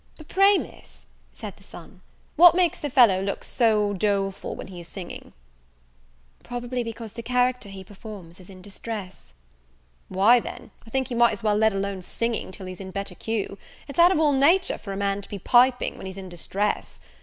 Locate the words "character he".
7.21-7.83